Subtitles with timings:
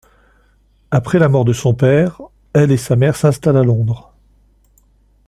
[0.89, 4.15] Après la mort de son père, elle et sa mère s'installe à Londres.